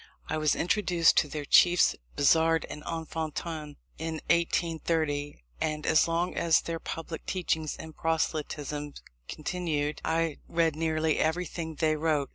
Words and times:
I 0.29 0.39
was 0.39 0.55
introduced 0.55 1.15
to 1.17 1.27
their 1.27 1.45
chiefs, 1.45 1.95
Bazard 2.15 2.65
and 2.71 2.81
Enfantin, 2.85 3.75
in 3.99 4.15
1830; 4.31 5.43
and 5.61 5.85
as 5.85 6.07
long 6.07 6.33
as 6.33 6.61
their 6.61 6.79
public 6.79 7.27
teachings 7.27 7.75
and 7.77 7.95
proselytism 7.95 8.95
continued, 9.27 10.01
I 10.03 10.39
read 10.47 10.75
nearly 10.75 11.19
everything 11.19 11.75
they 11.75 11.95
wrote. 11.95 12.29